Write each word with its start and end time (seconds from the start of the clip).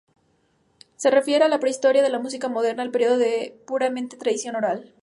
Se 0.95 1.11
refiere 1.11 1.45
a 1.45 1.47
la 1.47 1.59
pre-historia 1.59 2.01
de 2.01 2.09
la 2.09 2.17
música 2.17 2.49
moderna—el 2.49 2.89
periodo 2.89 3.19
de 3.19 3.55
puramente 3.67 4.17
tradición 4.17 4.55
oral. 4.55 4.91